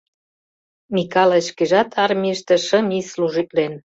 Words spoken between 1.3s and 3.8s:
шкежат армийыште шым ий служитлен.